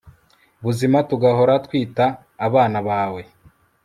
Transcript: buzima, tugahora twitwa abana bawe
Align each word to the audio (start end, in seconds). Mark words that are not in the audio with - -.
buzima, 0.63 0.97
tugahora 1.09 1.53
twitwa 1.65 2.05
abana 2.47 2.79
bawe 2.87 3.21